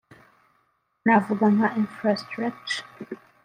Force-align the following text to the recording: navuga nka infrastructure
navuga 1.05 1.45
nka 1.55 1.67
infrastructure 1.81 2.79